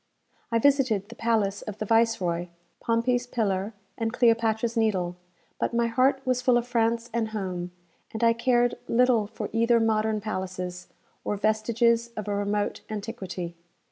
[0.51, 2.47] I visited the palace of the viceroy,
[2.79, 5.15] Pompey's Pillar, and Cleopatra's Needle;
[5.59, 7.69] but my heart was full of France and home,
[8.11, 10.87] and I cared little for either modern palaces,
[11.23, 13.53] or vestiges of a remote antiquity.